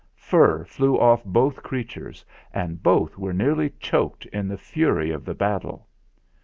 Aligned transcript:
Fur 0.15 0.63
flew 0.65 0.99
off 0.99 1.23
both 1.23 1.61
creatures, 1.61 2.25
and 2.51 2.81
both 2.81 3.19
were 3.19 3.33
nearly 3.33 3.69
choked 3.79 4.25
in 4.33 4.47
the 4.47 4.57
fury 4.57 5.11
of 5.11 5.25
the 5.25 5.35
battle. 5.35 5.87